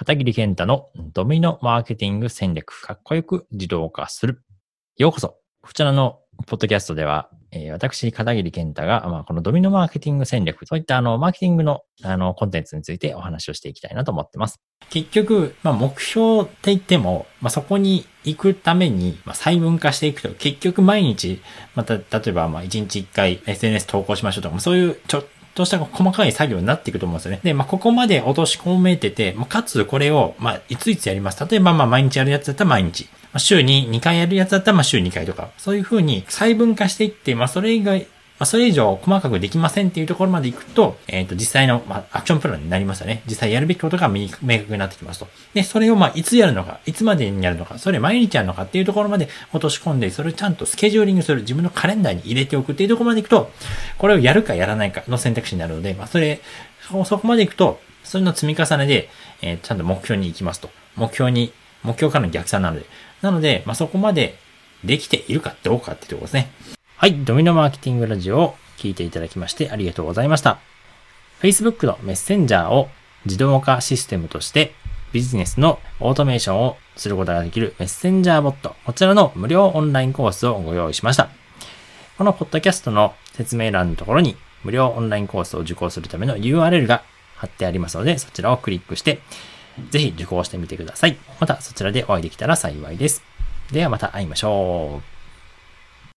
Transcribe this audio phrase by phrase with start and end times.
[0.00, 4.42] 片桐健太のドミノマーケティング戦略、かっこよく自動化する。
[4.96, 5.36] ようこそ。
[5.60, 14.58] こちらのポッドキャストでは、えー、私、片桐健太が、まあ、このドミノマーケティング戦略、そういったあの、マーケティングのあの、コンテンツについてお話をしていきたいなと思ってます。
[14.88, 21.42] 結局、まあ、目標って言っても、まあ、そこに行くために、まあ、細分化していくと、結局毎日、
[21.74, 25.24] また、例えば、まあ、1日1回 SNS 投稿しましょうとか、そういうちょっ
[25.60, 27.40] とした細かい作業になっていくと思うんですよね。
[27.42, 31.46] で、まあ、ここまで落とし込めてて、まあ、かつこれを、まあ、いついつやります。
[31.46, 33.04] 例えば、まあ、毎日やるやつだったら毎日。
[33.32, 35.50] まあ、週に2回やるやつだったら、まあ、週2回とか。
[35.58, 38.06] そういうふうに細分化していって、まあ、それ以外、
[38.40, 43.22] まあ、それ以上細かくできませんっていうところまで行くと、えっ、ー、と、実際の、まあ、アクションプランになりますよね。
[43.26, 45.28] 実際やるべきことが明確になってきますと。
[45.52, 53.50] で、それをまあ、いつやるのか、いつまでにやるのか、それ毎日やるのかっていうところまで落とし込んで、それをちゃんとスケジューリングする、自分のカレンダーに入れておくっていうところまで行くと、
[53.98, 56.40] これをやるかやらないかの選択肢になるので、まあ、それ、
[57.04, 59.10] そこまで行くと、それの積み重ねで、
[59.42, 60.70] えー、ちゃんと目標に行きますと。
[60.96, 61.52] 目標に、
[61.82, 62.86] 目標からの逆算なので。
[63.20, 64.38] なので、まあ、そこまで
[64.82, 66.79] できているかどうかっていうところですね。
[67.00, 67.14] はい。
[67.24, 70.58] ドミノマーケティングラジオを聞いていただきましてありがとうございました。
[71.40, 72.90] Facebook のメッセンジャーを
[73.24, 74.74] 自動化システムとして
[75.10, 81.30] ビジネスのオートメーションをすることができるメッセンジャーボット、こちらの無料オンラインコースをご用意しました。
[82.18, 87.02] このポッドキャストの説明欄のところに無料オンラインコースを受講するための URL が
[87.34, 89.20] 貼ってありますので、そちらをクリックして、
[89.88, 91.16] ぜひ受講してみてください。
[91.40, 93.22] またそちらでお会いできたら幸いです。
[93.72, 95.19] ではまた会いましょう。